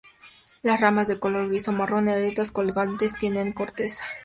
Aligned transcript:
Las 0.63 0.81
ramas 0.81 1.07
de 1.07 1.19
color 1.19 1.47
gris 1.49 1.67
o 1.67 1.73
marrón, 1.73 2.09
erectas 2.09 2.49
y 2.49 2.53
colgantes 2.53 3.13
tienen 3.19 3.53
corteza. 3.53 4.03